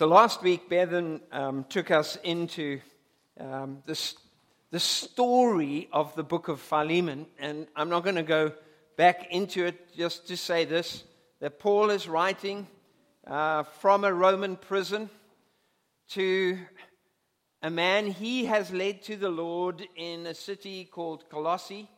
[0.00, 2.80] So last week, Bevan um, took us into
[3.38, 4.14] um, this,
[4.70, 8.52] the story of the book of Philemon, and I'm not going to go
[8.96, 11.04] back into it just to say this
[11.40, 12.66] that Paul is writing
[13.26, 15.10] uh, from a Roman prison
[16.12, 16.58] to
[17.60, 21.90] a man he has led to the Lord in a city called Colossae,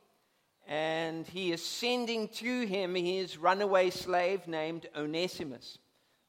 [0.66, 5.78] and he is sending to him his runaway slave named Onesimus.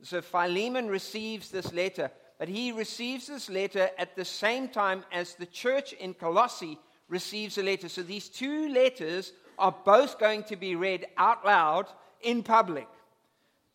[0.01, 5.35] So Philemon receives this letter, but he receives this letter at the same time as
[5.35, 6.77] the church in Colossae
[7.07, 7.87] receives a letter.
[7.87, 11.87] So these two letters are both going to be read out loud
[12.21, 12.87] in public.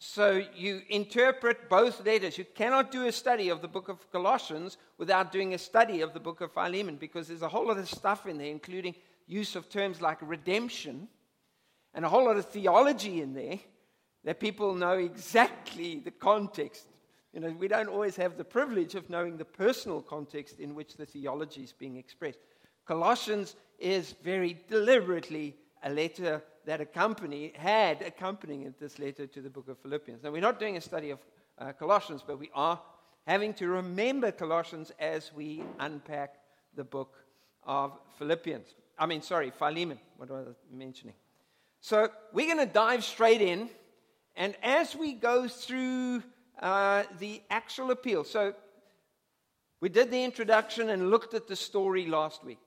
[0.01, 2.39] So you interpret both letters.
[2.39, 6.13] You cannot do a study of the book of Colossians without doing a study of
[6.13, 8.95] the book of Philemon because there's a whole lot of stuff in there, including
[9.27, 11.09] use of terms like redemption
[11.95, 13.59] and a whole lot of theology in there
[14.25, 16.87] that people know exactly the context.
[17.33, 20.97] You know, we don't always have the privilege of knowing the personal context in which
[20.97, 22.39] the theology is being expressed.
[22.87, 29.69] Colossians is very deliberately a letter that accompany, had accompanying this letter to the book
[29.69, 30.23] of Philippians.
[30.23, 31.19] Now, we're not doing a study of
[31.59, 32.81] uh, Colossians, but we are
[33.27, 36.35] having to remember Colossians as we unpack
[36.77, 37.15] the book
[37.65, 38.75] of Philippians.
[38.99, 39.99] I mean, sorry, Philemon.
[40.17, 41.15] What was I mentioning?
[41.81, 43.71] So, we're going to dive straight in.
[44.39, 46.23] And as we go through
[46.61, 48.55] uh, the actual appeal, so
[49.81, 52.61] we did the introduction and looked at the story last week.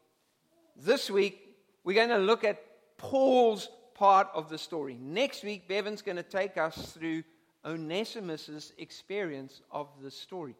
[0.75, 1.39] This week,
[1.85, 2.61] we're going to look at
[2.97, 4.97] Paul's part of the story.
[4.99, 7.23] Next week, Bevan's going to take us through
[7.63, 10.55] Onesimus' experience of the story.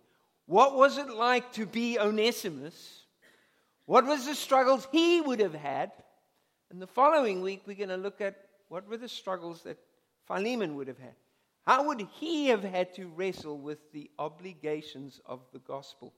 [0.45, 3.03] What was it like to be Onesimus?
[3.85, 5.91] What was the struggles he would have had?
[6.69, 9.77] And the following week, we're going to look at what were the struggles that
[10.27, 11.15] Philemon would have had.
[11.65, 16.13] How would he have had to wrestle with the obligations of the gospel?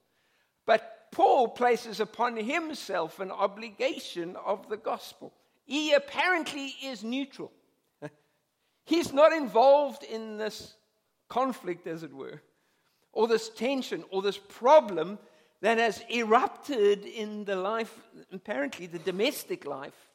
[0.65, 5.33] But Paul places upon himself an obligation of the gospel.
[5.65, 7.51] He apparently is neutral.
[8.85, 10.75] He's not involved in this
[11.29, 12.41] conflict, as it were,
[13.11, 15.19] or this tension, or this problem
[15.61, 17.97] that has erupted in the life,
[18.31, 20.09] apparently the domestic life,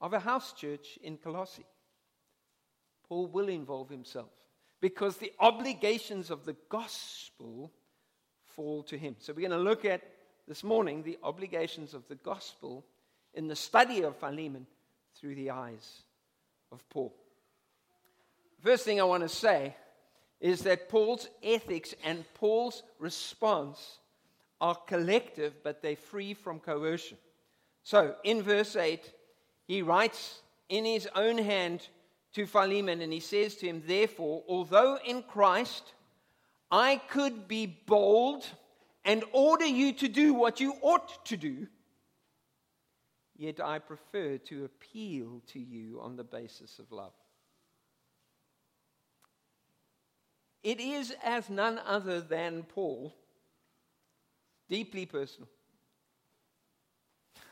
[0.00, 1.66] of a house church in Colossae.
[3.10, 4.30] Paul will involve himself
[4.80, 7.72] because the obligations of the gospel
[8.44, 9.16] fall to him.
[9.18, 10.02] So we're going to look at
[10.46, 12.86] this morning the obligations of the gospel
[13.34, 14.64] in the study of Philemon
[15.16, 16.02] through the eyes
[16.70, 17.12] of Paul.
[18.62, 19.74] First thing I want to say
[20.40, 23.98] is that Paul's ethics and Paul's response
[24.60, 27.18] are collective, but they're free from coercion.
[27.82, 29.12] So in verse 8,
[29.66, 31.88] he writes in his own hand
[32.34, 35.92] to Philemon, and he says to him, Therefore, although in Christ
[36.70, 38.46] I could be bold
[39.04, 41.66] and order you to do what you ought to do,
[43.36, 47.12] yet I prefer to appeal to you on the basis of love.
[50.62, 53.14] It is as none other than Paul,
[54.68, 55.48] deeply personal.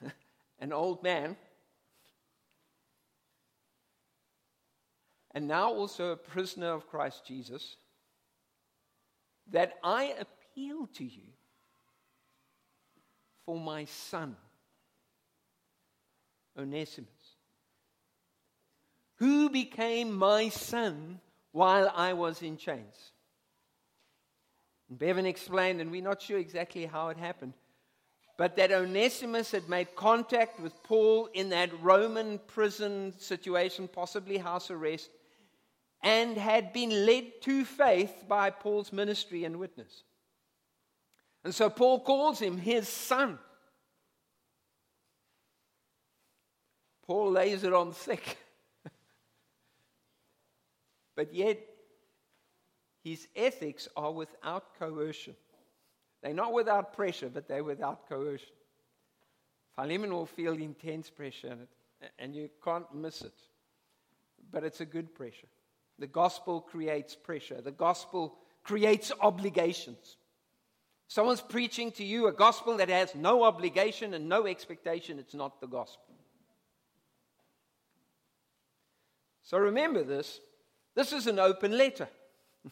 [0.60, 1.36] An old man,
[5.38, 7.76] and now also a prisoner of Christ Jesus,
[9.52, 11.28] that I appeal to you
[13.46, 14.34] for my son
[16.58, 17.36] Onesimus,
[19.18, 21.20] who became my son
[21.52, 23.12] while I was in chains.
[24.88, 27.52] And Bevan explained, and we're not sure exactly how it happened,
[28.38, 34.72] but that Onesimus had made contact with Paul in that Roman prison situation, possibly house
[34.72, 35.10] arrest,
[36.02, 40.04] and had been led to faith by Paul's ministry and witness.
[41.44, 43.38] And so Paul calls him his son.
[47.06, 48.36] Paul lays it on thick.
[51.16, 51.58] but yet,
[53.02, 55.34] his ethics are without coercion.
[56.22, 58.54] They're not without pressure, but they're without coercion.
[59.74, 61.56] Philemon will feel intense pressure,
[62.18, 63.34] and you can't miss it.
[64.50, 65.46] But it's a good pressure.
[65.98, 70.16] The gospel creates pressure, the gospel creates obligations.
[71.08, 75.60] Someone's preaching to you a gospel that has no obligation and no expectation, it's not
[75.60, 76.14] the gospel.
[79.42, 80.40] So remember this
[80.94, 82.08] this is an open letter.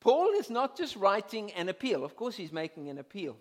[0.00, 2.04] Paul is not just writing an appeal.
[2.04, 3.36] Of course, he's making an appeal,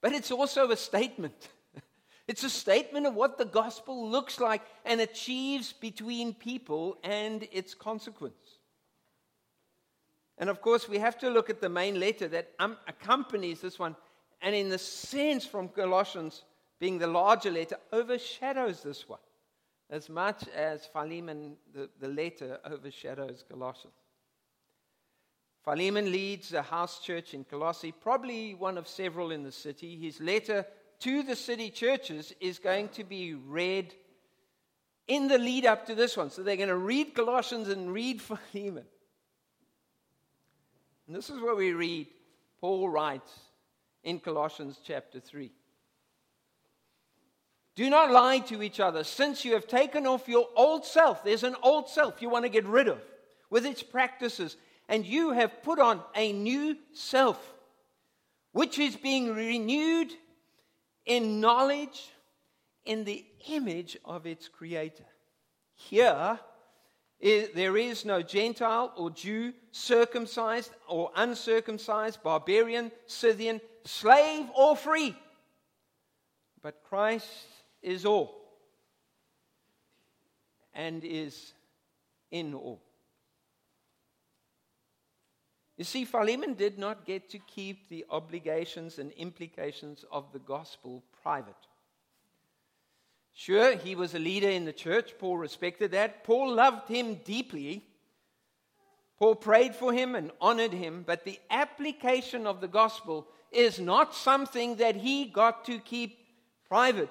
[0.00, 1.48] but it's also a statement.
[2.30, 7.74] It's a statement of what the gospel looks like and achieves between people and its
[7.74, 8.58] consequence.
[10.38, 13.80] And of course, we have to look at the main letter that um, accompanies this
[13.80, 13.96] one.
[14.42, 16.44] And in the sense from Colossians
[16.78, 19.18] being the larger letter, overshadows this one
[19.90, 23.96] as much as Philemon, the, the letter, overshadows Colossians.
[25.64, 29.96] Philemon leads a house church in Colossae, probably one of several in the city.
[29.96, 30.64] His letter
[31.00, 33.94] to the city churches is going to be read
[35.08, 36.30] in the lead up to this one.
[36.30, 38.84] So they're going to read Colossians and read Philemon.
[41.06, 42.06] And this is what we read.
[42.60, 43.32] Paul writes
[44.04, 45.50] in Colossians chapter 3.
[47.74, 51.24] Do not lie to each other, since you have taken off your old self.
[51.24, 53.00] There's an old self you want to get rid of
[53.48, 54.56] with its practices,
[54.88, 57.40] and you have put on a new self,
[58.52, 60.12] which is being renewed
[61.06, 62.10] in knowledge
[62.84, 65.04] in the image of its creator.
[65.74, 66.38] Here,
[67.20, 75.16] there is no Gentile or Jew, circumcised or uncircumcised, barbarian, Scythian, slave or free.
[76.62, 77.28] But Christ
[77.82, 78.34] is all
[80.74, 81.52] and is
[82.30, 82.80] in all.
[85.80, 91.02] You see, Philemon did not get to keep the obligations and implications of the gospel
[91.22, 91.54] private.
[93.32, 95.14] Sure, he was a leader in the church.
[95.18, 96.22] Paul respected that.
[96.22, 97.82] Paul loved him deeply.
[99.18, 104.14] Paul prayed for him and honored him, but the application of the gospel is not
[104.14, 106.18] something that he got to keep
[106.68, 107.08] private.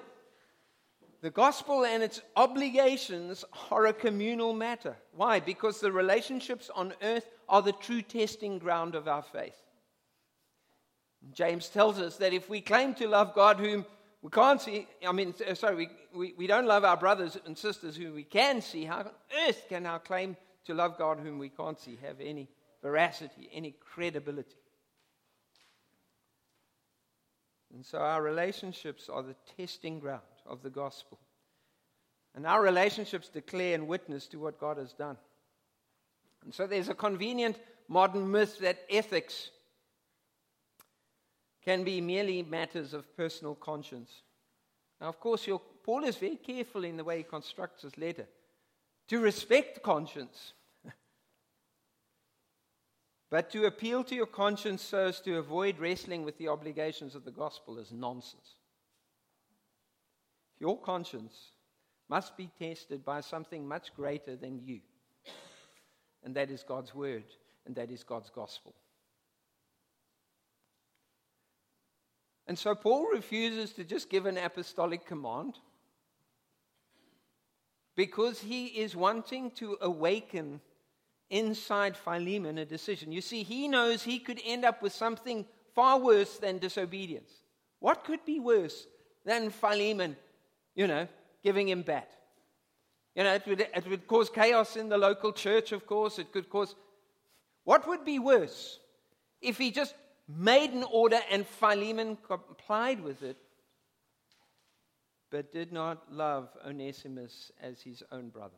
[1.22, 4.96] The gospel and its obligations are a communal matter.
[5.14, 5.38] Why?
[5.38, 9.56] Because the relationships on earth are the true testing ground of our faith.
[11.32, 13.84] James tells us that if we claim to love God, whom
[14.22, 17.56] we can't see, I mean, uh, sorry, we, we, we don't love our brothers and
[17.56, 18.84] sisters who we can see.
[18.84, 19.10] How on
[19.46, 22.48] earth can our claim to love God whom we can't see have any
[22.82, 24.56] veracity, any credibility?
[27.74, 31.18] And so our relationships are the testing ground of the gospel.
[32.34, 35.16] And our relationships declare and witness to what God has done.
[36.44, 37.58] And so there's a convenient
[37.88, 39.50] modern myth that ethics
[41.64, 44.22] can be merely matters of personal conscience.
[45.00, 45.48] Now, of course,
[45.82, 48.26] Paul is very careful in the way he constructs his letter
[49.08, 50.52] to respect conscience.
[53.30, 57.24] but to appeal to your conscience so as to avoid wrestling with the obligations of
[57.24, 58.54] the gospel is nonsense.
[60.60, 61.52] Your conscience
[62.08, 64.80] must be tested by something much greater than you,
[66.22, 67.24] and that is God's word,
[67.66, 68.74] and that is God's gospel.
[72.46, 75.54] And so Paul refuses to just give an apostolic command
[77.94, 80.60] because he is wanting to awaken
[81.30, 83.12] inside Philemon a decision.
[83.12, 87.30] You see, he knows he could end up with something far worse than disobedience.
[87.78, 88.88] What could be worse
[89.24, 90.16] than Philemon,
[90.74, 91.08] you know,
[91.42, 92.10] giving him bat?
[93.14, 96.18] You know, it would, it would cause chaos in the local church, of course.
[96.18, 96.74] It could cause.
[97.64, 98.78] What would be worse
[99.40, 99.94] if he just
[100.28, 103.36] made an order and Philemon complied with it,
[105.30, 108.56] but did not love Onesimus as his own brother.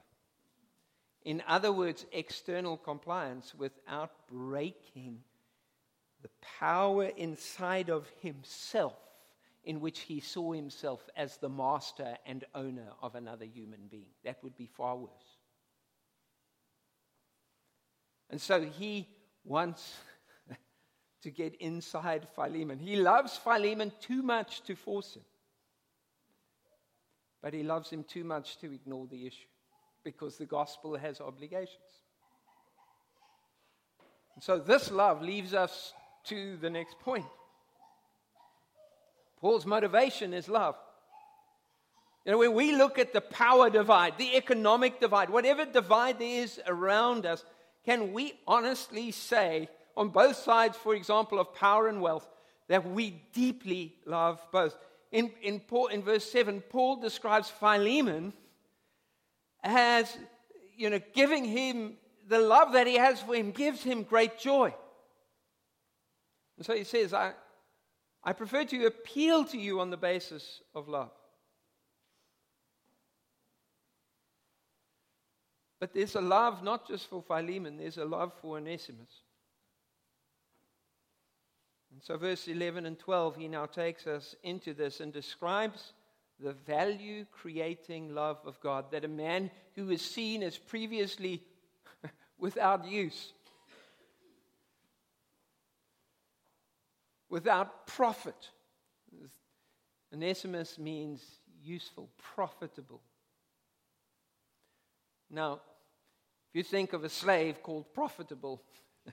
[1.24, 5.20] In other words, external compliance without breaking
[6.22, 8.96] the power inside of himself
[9.64, 14.10] in which he saw himself as the master and owner of another human being.
[14.24, 15.10] That would be far worse.
[18.30, 19.08] And so he
[19.44, 19.94] wants
[21.22, 22.78] to get inside Philemon.
[22.78, 25.22] He loves Philemon too much to force him.
[27.40, 29.48] But he loves him too much to ignore the issue
[30.04, 31.78] because the gospel has obligations.
[34.34, 35.92] And so this love leaves us
[36.24, 37.26] to the next point.
[39.42, 40.76] Paul's motivation is love.
[42.24, 46.44] You know, when we look at the power divide, the economic divide, whatever divide there
[46.44, 47.44] is around us,
[47.84, 52.26] can we honestly say on both sides, for example, of power and wealth,
[52.68, 54.76] that we deeply love both.
[55.10, 58.32] In, in, Paul, in verse 7, Paul describes Philemon
[59.64, 60.16] as,
[60.76, 61.94] you know, giving him
[62.28, 64.72] the love that he has for him gives him great joy.
[66.56, 67.32] And so he says, I,
[68.24, 71.10] I prefer to appeal to you on the basis of love.
[75.80, 79.10] But there's a love not just for Philemon, there's a love for Onesimus.
[81.92, 85.92] And so, verse 11 and 12, he now takes us into this and describes
[86.38, 88.92] the value creating love of God.
[88.92, 91.42] That a man who is seen as previously
[92.38, 93.32] without use
[97.32, 98.50] without profit.
[100.12, 101.24] Onesimus means
[101.64, 103.00] useful, profitable.
[105.30, 108.62] Now, if you think of a slave called profitable,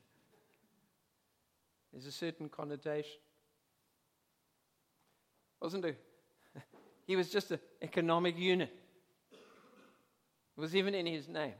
[1.93, 3.21] there's a certain connotation.
[5.61, 5.93] Wasn't he?
[7.07, 8.69] He was just an economic unit.
[9.31, 11.55] It was even in his name.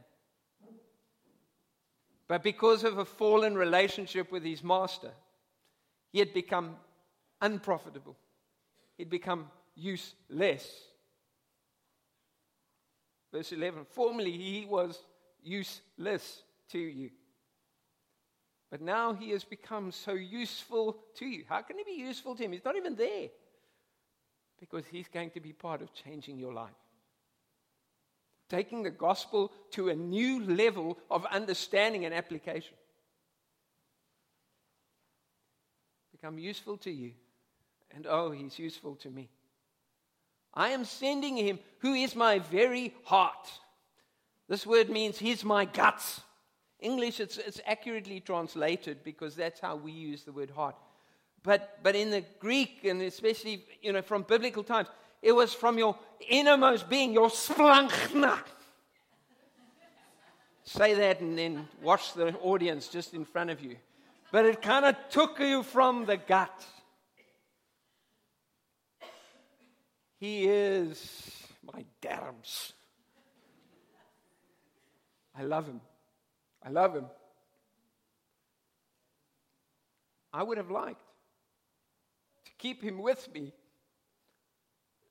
[2.28, 5.10] But because of a fallen relationship with his master,
[6.12, 6.76] he had become
[7.40, 8.16] unprofitable.
[8.98, 10.68] He'd become useless.
[13.32, 14.98] Verse 11 Formerly he was
[15.42, 17.10] useless to you.
[18.70, 21.44] But now he has become so useful to you.
[21.48, 22.52] How can he be useful to him?
[22.52, 23.28] He's not even there.
[24.60, 26.70] Because he's going to be part of changing your life.
[28.48, 32.74] Taking the gospel to a new level of understanding and application.
[36.20, 37.12] Become useful to you.
[37.94, 39.30] And oh, he's useful to me.
[40.52, 43.50] I am sending him who is my very heart.
[44.48, 46.20] This word means he's my guts.
[46.80, 50.76] English, it's, it's accurately translated because that's how we use the word heart.
[51.42, 54.88] But, but in the Greek, and especially you know, from biblical times,
[55.22, 55.96] it was from your
[56.28, 58.38] innermost being, your splanchna.
[60.64, 63.76] Say that and then watch the audience just in front of you.
[64.32, 66.64] But it kind of took you from the gut.
[70.18, 72.72] He is my derms.
[75.36, 75.80] I love him.
[76.62, 77.06] I love him.
[80.32, 81.02] I would have liked
[82.44, 83.52] to keep him with me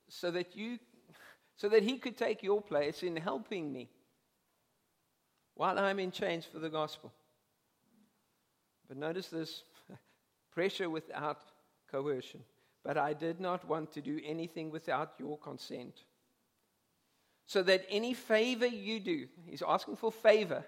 [0.08, 0.78] so that you
[1.56, 3.90] so that he could take your place in helping me
[5.56, 7.12] while I'm in chains for the gospel.
[8.90, 9.62] But notice this
[10.52, 11.38] pressure without
[11.92, 12.40] coercion.
[12.82, 15.94] But I did not want to do anything without your consent.
[17.46, 20.64] So that any favor you do, he's asking for favor,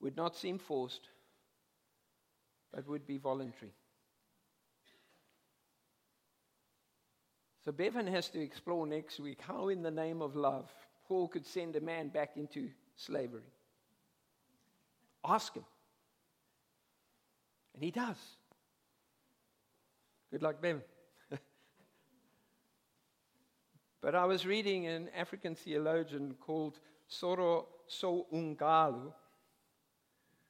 [0.00, 1.06] would not seem forced,
[2.72, 3.72] but would be voluntary.
[7.62, 10.72] So Bevan has to explore next week how, in the name of love,
[11.06, 13.52] Paul could send a man back into slavery.
[15.24, 15.64] Ask him.
[17.74, 18.16] And he does.
[20.30, 20.82] Good luck, Bevan.
[24.00, 26.78] but I was reading an African theologian called
[27.10, 29.12] Soro Soungalo,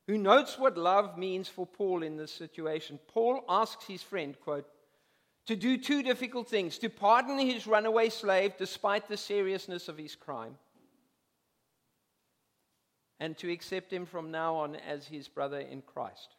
[0.07, 2.99] who notes what love means for Paul in this situation.
[3.09, 4.67] Paul asks his friend, quote,
[5.47, 10.15] to do two difficult things to pardon his runaway slave despite the seriousness of his
[10.15, 10.57] crime,
[13.23, 16.35] and to accept him from now on as his brother in Christ.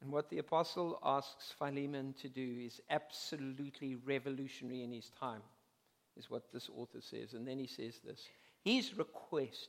[0.00, 5.42] And what the apostle asks Philemon to do is absolutely revolutionary in his time,
[6.16, 7.34] is what this author says.
[7.34, 8.26] And then he says this
[8.64, 9.68] His request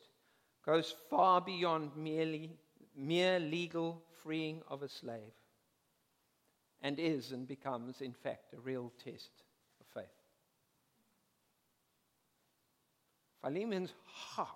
[0.66, 2.58] goes far beyond merely
[2.96, 5.34] mere legal freeing of a slave
[6.82, 9.32] and is and becomes, in fact, a real test
[9.82, 10.06] of faith.
[13.48, 14.50] Philemon's heart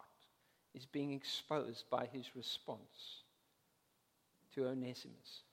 [0.74, 3.24] is being exposed by his response
[4.53, 5.43] to Onesimus.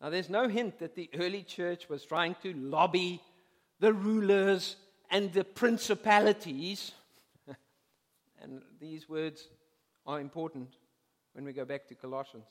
[0.00, 3.20] Now, there's no hint that the early church was trying to lobby
[3.80, 4.76] the rulers
[5.10, 6.92] and the principalities.
[8.40, 9.48] and these words
[10.06, 10.76] are important
[11.32, 12.46] when we go back to Colossians.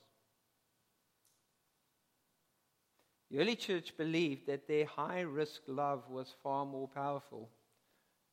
[3.32, 7.50] The early church believed that their high risk love was far more powerful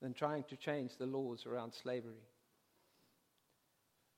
[0.02, 2.22] than trying to change the laws around slavery.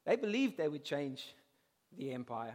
[0.04, 1.34] They believed they would change
[1.96, 2.54] the empire.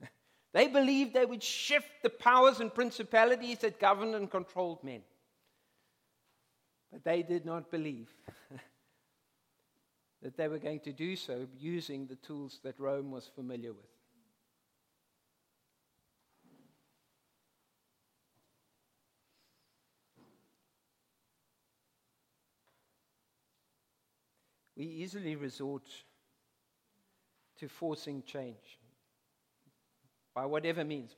[0.52, 5.02] they believed they would shift the powers and principalities that governed and controlled men.
[6.92, 8.08] But they did not believe
[10.22, 13.86] that they were going to do so using the tools that Rome was familiar with.
[24.82, 25.84] We easily resort
[27.56, 28.80] to forcing change
[30.34, 31.14] by whatever means.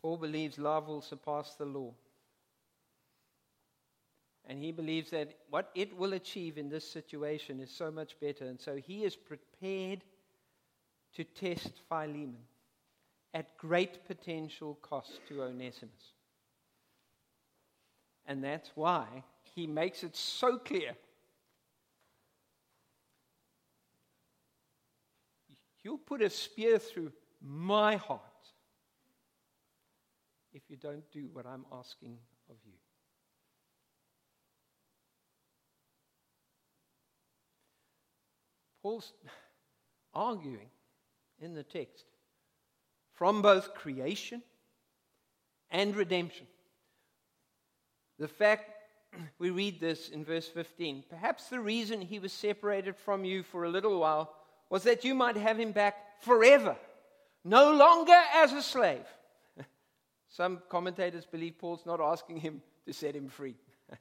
[0.00, 1.92] Paul believes love will surpass the law.
[4.46, 8.46] And he believes that what it will achieve in this situation is so much better.
[8.46, 10.04] And so he is prepared
[11.16, 12.38] to test Philemon
[13.34, 16.14] at great potential cost to Onesimus.
[18.26, 19.22] And that's why
[19.56, 20.94] he makes it so clear.
[25.82, 27.10] You'll put a spear through
[27.40, 28.20] my heart
[30.52, 32.18] if you don't do what I'm asking
[32.50, 32.72] of you.
[38.82, 39.14] Paul's
[40.12, 40.68] arguing
[41.40, 42.04] in the text
[43.14, 44.42] from both creation
[45.70, 46.46] and redemption.
[48.18, 48.75] The fact
[49.38, 53.64] we read this in verse 15 perhaps the reason he was separated from you for
[53.64, 54.32] a little while
[54.70, 56.76] was that you might have him back forever,
[57.44, 59.06] no longer as a slave.
[60.28, 63.54] Some commentators believe Paul's not asking him to set him free.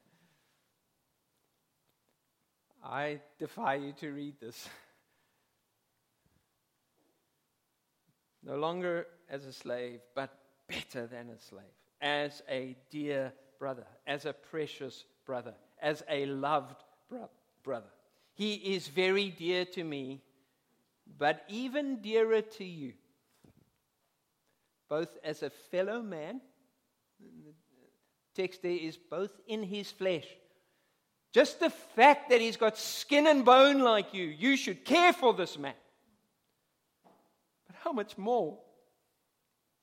[2.84, 4.68] I defy you to read this.
[8.48, 10.30] No longer as a slave, but
[10.68, 11.66] better than a slave,
[12.00, 13.34] as a dear
[13.66, 17.32] brother, as a precious brother, as a loved bro-
[17.64, 17.90] brother.
[18.36, 20.22] He is very dear to me,
[21.18, 22.94] but even dearer to you,
[24.88, 26.42] both as a fellow man,
[27.20, 30.28] the text there is both in his flesh.
[31.34, 35.34] Just the fact that he's got skin and bone like you, you should care for
[35.34, 35.74] this man.
[37.66, 38.60] But how much more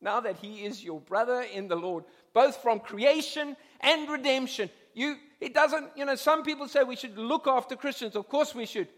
[0.03, 4.71] now that he is your brother in the Lord, both from creation and redemption.
[4.95, 8.17] You, it doesn't, you know, some people say we should look after Christians.
[8.17, 8.89] Of course we should.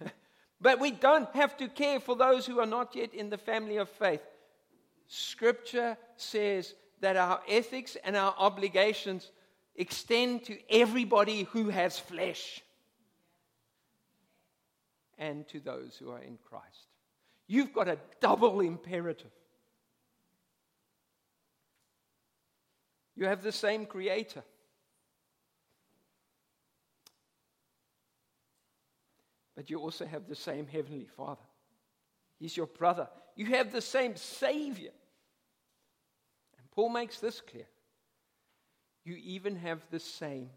[0.60, 3.76] but we don't have to care for those who are not yet in the family
[3.76, 4.22] of faith.
[5.08, 9.30] Scripture says that our ethics and our obligations
[9.74, 12.62] extend to everybody who has flesh
[15.18, 16.86] and to those who are in Christ.
[17.46, 19.30] You've got a double imperative.
[23.20, 24.42] You have the same creator.
[29.54, 31.44] But you also have the same heavenly Father.
[32.38, 33.08] He's your brother.
[33.36, 34.92] You have the same Savior.
[36.56, 37.66] And Paul makes this clear.
[39.04, 40.48] You even have the same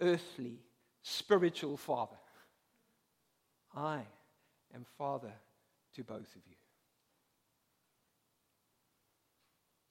[0.00, 0.58] earthly,
[1.02, 2.16] spiritual Father.
[3.76, 4.00] I
[4.74, 5.32] am Father
[5.94, 6.56] to both of you.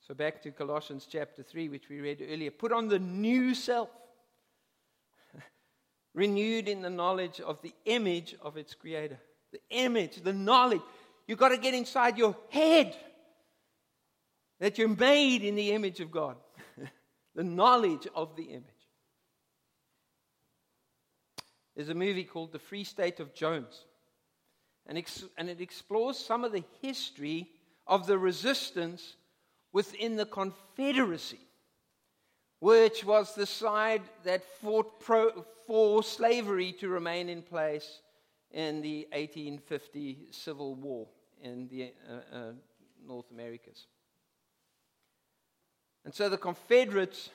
[0.08, 2.52] So back to Colossians chapter 3, which we read earlier.
[2.52, 3.90] Put on the new self,
[6.14, 9.18] renewed in the knowledge of the image of its creator.
[9.54, 10.82] The image, the knowledge.
[11.26, 12.94] You've got to get inside your head
[14.60, 16.36] that you're made in the image of God.
[17.36, 18.64] the knowledge of the image.
[21.78, 23.86] There's a movie called The Free State of Jones.
[24.86, 25.02] And,
[25.38, 27.52] and it explores some of the history
[27.88, 29.16] of the resistance
[29.74, 31.40] within the Confederacy,
[32.60, 38.00] which was the side that fought pro, for slavery to remain in place
[38.52, 41.08] in the 1850 Civil War
[41.42, 42.52] in the uh, uh,
[43.06, 43.88] North Americas.
[46.06, 47.30] And so the Confederates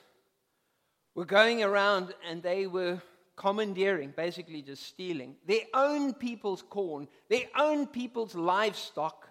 [1.15, 3.01] were going around and they were
[3.35, 9.28] commandeering, basically just stealing, their own people's corn, their own people's livestock,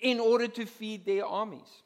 [0.00, 1.82] in order to feed their armies.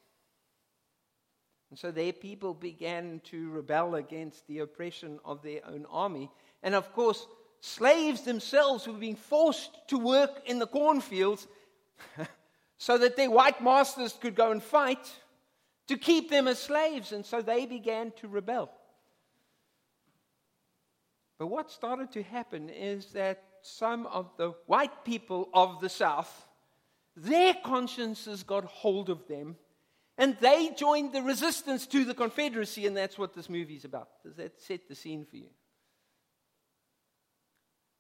[1.71, 6.31] And so their people began to rebel against the oppression of their own army.
[6.63, 7.27] And of course,
[7.61, 11.49] slaves themselves were being forced to work in the cornfields
[12.79, 15.11] so that their white masters could go and fight
[15.89, 17.11] to keep them as slaves.
[17.11, 18.71] And so they began to rebel.
[21.39, 26.47] But what started to happen is that some of the white people of the South
[27.17, 29.57] their consciences got hold of them,
[30.19, 34.09] and they joined the resistance to the Confederacy, and that's what this movie is about.
[34.25, 35.51] Does that set the scene for you?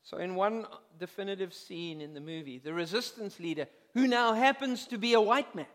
[0.03, 0.66] So, in one
[0.98, 5.55] definitive scene in the movie, the resistance leader, who now happens to be a white
[5.55, 5.66] man,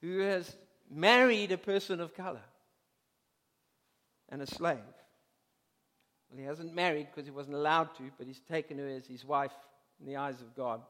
[0.00, 0.56] who has
[0.90, 2.42] married a person of color
[4.28, 4.78] and a slave.
[6.30, 9.24] Well, he hasn't married because he wasn't allowed to, but he's taken her as his
[9.24, 9.52] wife
[10.00, 10.80] in the eyes of God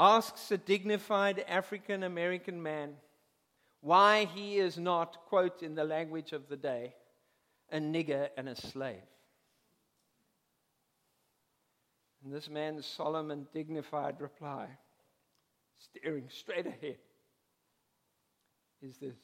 [0.00, 2.94] asks a dignified African American man
[3.82, 6.94] why he is not, quote, in the language of the day,
[7.70, 9.02] a nigger and a slave.
[12.24, 14.68] And this man's solemn and dignified reply,
[15.78, 16.98] staring straight ahead,
[18.80, 19.18] is this.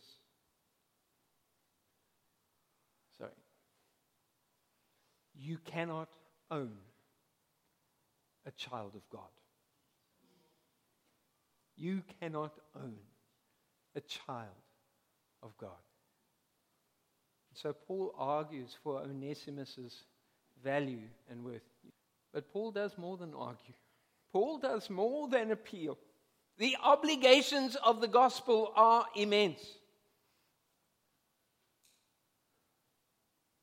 [3.16, 3.30] Sorry.
[5.34, 6.10] You cannot
[6.50, 6.72] own
[8.44, 9.22] a child of God.
[11.76, 12.96] You cannot own
[13.94, 14.46] a child
[15.42, 15.70] of God.
[17.54, 20.04] So Paul argues for Onesimus's
[20.62, 21.62] value and worth.
[22.32, 23.74] But Paul does more than argue,
[24.32, 25.96] Paul does more than appeal.
[26.58, 29.62] The obligations of the gospel are immense.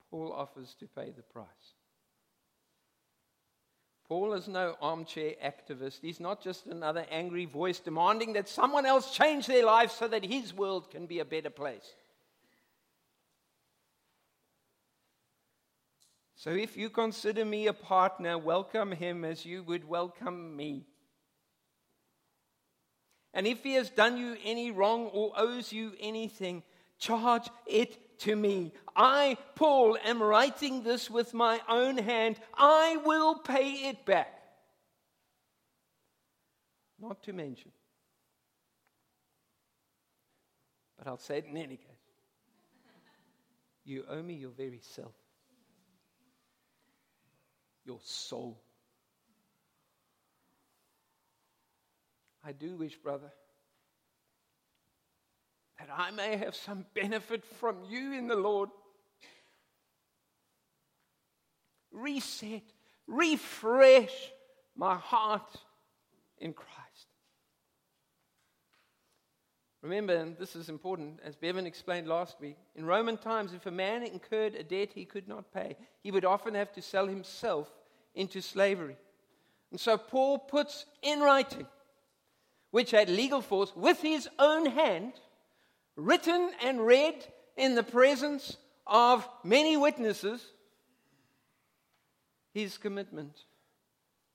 [0.10, 1.74] Paul offers to pay the price.
[4.14, 6.02] Paul is no armchair activist.
[6.04, 10.24] He's not just another angry voice demanding that someone else change their life so that
[10.24, 11.96] his world can be a better place.
[16.36, 20.86] So if you consider me a partner, welcome him as you would welcome me.
[23.34, 26.62] And if he has done you any wrong or owes you anything,
[27.00, 28.72] charge it to me.
[28.96, 32.38] I, Paul, am writing this with my own hand.
[32.56, 34.40] I will pay it back.
[37.00, 37.72] Not to mention,
[40.98, 41.88] but I'll say it in any case.
[43.84, 45.14] You owe me your very self
[47.86, 48.62] your soul.
[52.44, 53.32] I do wish, brother,
[55.96, 58.70] I may have some benefit from you in the Lord.
[61.92, 62.64] Reset,
[63.08, 64.32] refresh
[64.76, 65.56] my heart
[66.40, 67.08] in Christ.
[69.84, 73.72] Remember, and this is important, as Bevan explained last week, in Roman times, if a
[73.72, 77.70] man incurred a debt he could not pay, he would often have to sell himself
[78.16, 78.96] into slavery.
[79.72, 81.68] And so Paul puts in writing,
[82.72, 85.14] which had legal force, with his own hand,
[85.96, 87.26] written and read
[87.58, 90.44] in the presence of many witnesses,
[92.54, 93.38] his commitment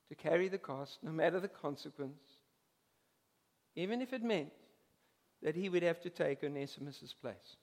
[0.09, 2.23] to carry the cost, no matter the consequence,
[3.77, 4.53] even if it meant
[5.43, 7.57] that he would have to take Onesimus' place.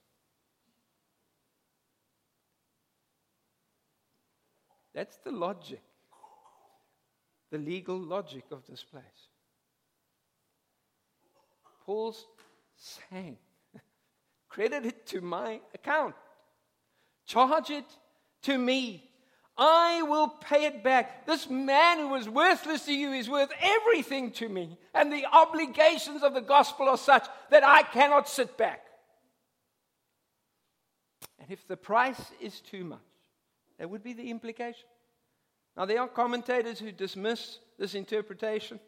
[4.94, 5.82] That's the logic,
[7.52, 9.04] the legal logic of this place.
[11.86, 12.26] Paul's
[12.78, 13.38] saying,
[14.56, 16.16] credit it to my account,
[17.26, 17.84] charge it
[18.44, 19.04] to me.
[19.58, 21.26] I will pay it back.
[21.26, 24.78] This man who was worthless to you is worth everything to me.
[24.94, 28.86] And the obligations of the gospel are such that I cannot sit back.
[31.40, 33.00] And if the price is too much,
[33.78, 34.88] that would be the implication.
[35.76, 38.80] Now, there are commentators who dismiss this interpretation,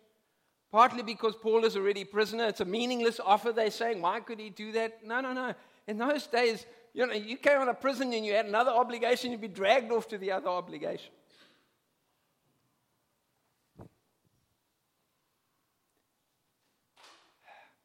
[0.71, 2.45] partly because Paul is already prisoner.
[2.45, 3.51] It's a meaningless offer.
[3.51, 5.05] They're saying, why could he do that?
[5.05, 5.53] No, no, no.
[5.87, 9.31] In those days, you know, you came out of prison and you had another obligation,
[9.31, 11.11] you'd be dragged off to the other obligation.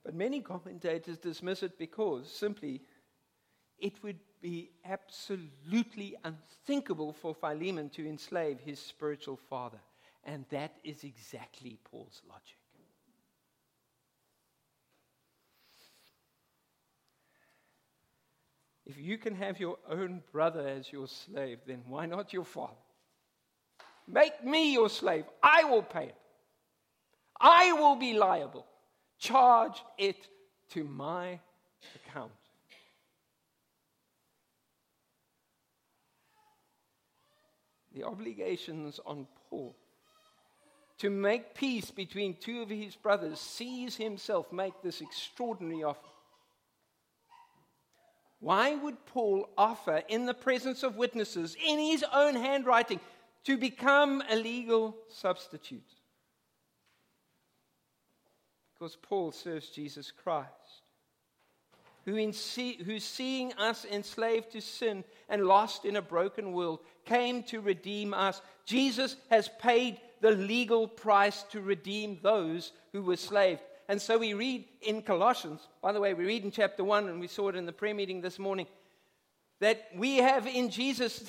[0.04, 2.82] But many commentators dismiss it because simply
[3.78, 9.78] it would be absolutely unthinkable for Philemon to enslave his spiritual father.
[10.24, 12.61] And that is exactly Paul's logic.
[18.92, 22.76] If you can have your own brother as your slave, then why not your father?
[24.06, 25.24] Make me your slave.
[25.42, 26.16] I will pay it.
[27.40, 28.66] I will be liable.
[29.18, 30.18] Charge it
[30.72, 31.40] to my
[31.94, 32.32] account.
[37.94, 39.74] The obligations on Paul
[40.98, 46.11] to make peace between two of his brothers sees himself make this extraordinary offer.
[48.42, 52.98] Why would Paul offer in the presence of witnesses, in his own handwriting,
[53.44, 55.94] to become a legal substitute?
[58.74, 60.48] Because Paul serves Jesus Christ,
[62.04, 67.44] who see, who's seeing us enslaved to sin and lost in a broken world, came
[67.44, 68.42] to redeem us.
[68.66, 73.60] Jesus has paid the legal price to redeem those who were slaves.
[73.88, 77.20] And so we read in Colossians, by the way, we read in chapter 1, and
[77.20, 78.66] we saw it in the prayer meeting this morning,
[79.60, 81.24] that we have in Jesus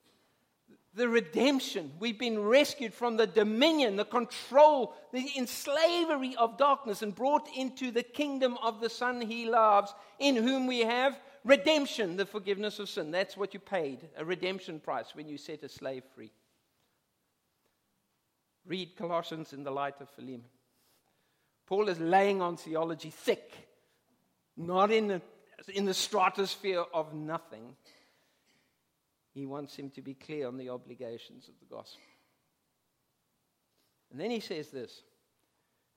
[0.94, 1.92] the redemption.
[1.98, 7.90] We've been rescued from the dominion, the control, the enslavery of darkness and brought into
[7.90, 12.88] the kingdom of the Son he loves, in whom we have redemption, the forgiveness of
[12.88, 13.10] sin.
[13.10, 16.32] That's what you paid, a redemption price when you set a slave free.
[18.66, 20.46] Read Colossians in the light of Philemon.
[21.66, 23.52] Paul is laying on theology thick,
[24.56, 25.22] not in the,
[25.72, 27.76] in the stratosphere of nothing.
[29.32, 32.02] He wants him to be clear on the obligations of the gospel.
[34.10, 35.02] And then he says this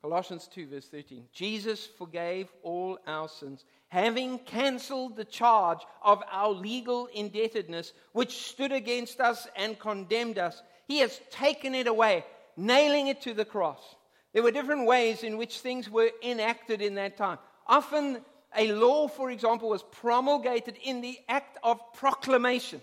[0.01, 6.49] Colossians 2, verse 13 Jesus forgave all our sins, having cancelled the charge of our
[6.49, 12.25] legal indebtedness, which stood against us and condemned us He has taken it away,
[12.55, 13.96] nailing it to the cross.
[14.37, 17.39] There were different ways in which things were enacted in that time.
[17.65, 18.23] Often,
[18.55, 22.79] a law, for example, was promulgated in the act of proclamation.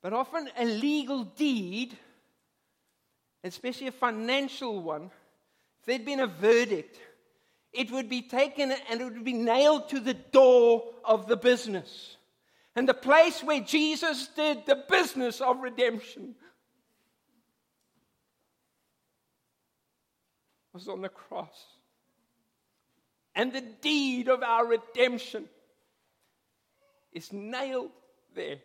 [0.00, 1.98] But often, a legal deed,
[3.44, 5.10] especially a financial one,
[5.80, 6.98] if there'd been a verdict,
[7.74, 12.16] it would be taken and it would be nailed to the door of the business.
[12.74, 16.36] And the place where Jesus did the business of redemption
[20.78, 21.66] was on the cross.
[23.34, 25.46] And the deed of our redemption
[27.12, 27.90] is nailed
[28.36, 28.58] there.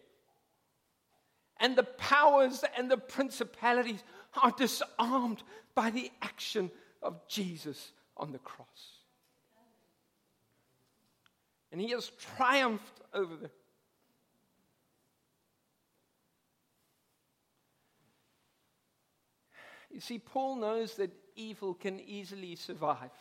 [1.59, 4.03] And the powers and the principalities
[4.41, 5.41] are disarmed
[5.73, 6.69] by the action
[7.01, 8.67] of Jesus on the cross.
[11.71, 13.49] And he has triumphed over them.
[19.91, 23.11] You see, Paul knows that evil can easily survive.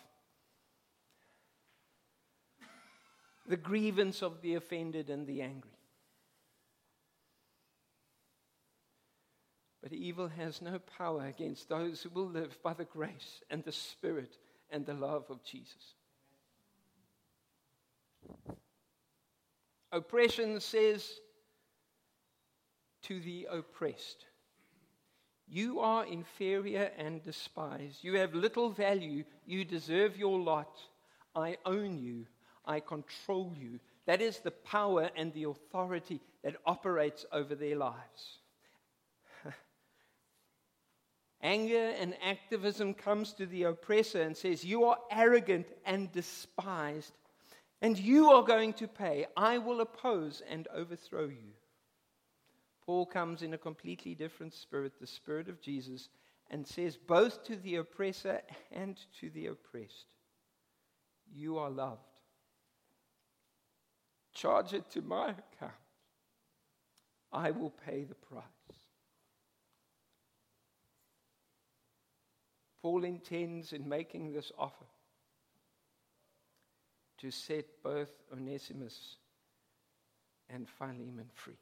[3.47, 5.71] The grievance of the offended and the angry.
[9.83, 13.73] But evil has no power against those who will live by the grace and the
[13.73, 14.39] Spirit
[14.71, 15.95] and the love of Jesus.
[19.91, 21.21] Oppression says
[23.03, 24.27] to the oppressed,
[25.53, 27.99] You are inferior and despised.
[28.03, 29.25] You have little value.
[29.45, 30.81] You deserve your lot.
[31.37, 32.25] I own you.
[32.65, 33.79] I control you.
[34.07, 38.39] That is the power and the authority that operates over their lives.
[41.43, 47.13] Anger and activism comes to the oppressor and says, You are arrogant and despised,
[47.83, 49.27] and you are going to pay.
[49.37, 51.53] I will oppose and overthrow you.
[52.85, 56.09] Paul comes in a completely different spirit, the spirit of Jesus,
[56.51, 58.41] and says both to the oppressor
[58.73, 60.15] and to the oppressed,
[61.33, 62.01] You are loved.
[64.35, 65.73] Charge it to my account.
[67.33, 68.45] I will pay the price.
[72.83, 74.85] Paul intends in making this offer
[77.19, 79.17] to set both Onesimus
[80.51, 81.55] and Philemon free.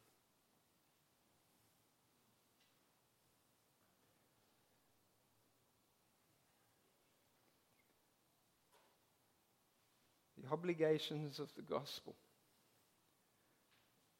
[10.50, 12.14] Obligations of the gospel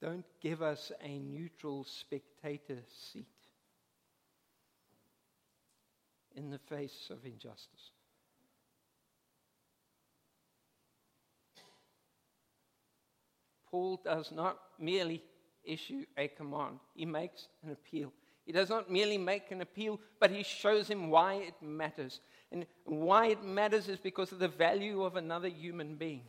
[0.00, 2.78] don't give us a neutral spectator
[3.12, 3.26] seat
[6.34, 7.90] in the face of injustice.
[13.70, 15.22] Paul does not merely
[15.62, 18.12] issue a command, he makes an appeal.
[18.46, 22.20] He does not merely make an appeal, but he shows him why it matters.
[22.52, 26.22] And why it matters is because of the value of another human being.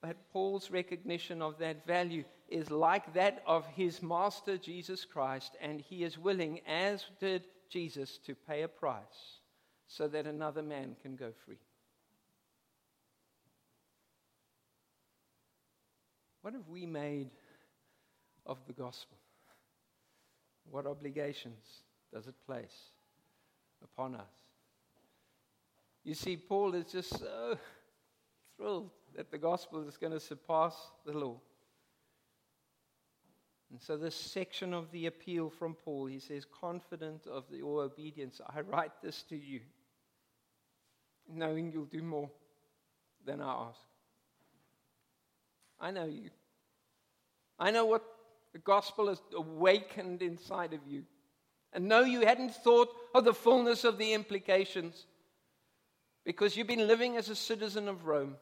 [0.00, 5.80] But Paul's recognition of that value is like that of his master, Jesus Christ, and
[5.80, 9.40] he is willing, as did Jesus to pay a price
[9.86, 11.58] so that another man can go free.
[16.42, 17.30] What have we made
[18.46, 19.18] of the gospel?
[20.70, 22.92] What obligations does it place
[23.82, 24.47] upon us?
[26.08, 27.58] You see, Paul is just so
[28.56, 31.38] thrilled that the gospel is going to surpass the law.
[33.70, 38.40] And so, this section of the appeal from Paul, he says, confident of your obedience,
[38.48, 39.60] I write this to you,
[41.30, 42.30] knowing you'll do more
[43.26, 43.80] than I ask.
[45.78, 46.30] I know you.
[47.58, 48.02] I know what
[48.54, 51.02] the gospel has awakened inside of you.
[51.74, 55.04] And know you hadn't thought of the fullness of the implications
[56.28, 58.36] because you've been living as a citizen of Rome.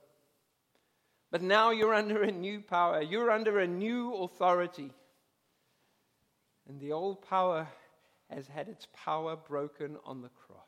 [1.30, 4.90] But now you're under a new power, you're under a new authority.
[6.68, 7.68] And the old power
[8.28, 10.65] has had its power broken on the cross.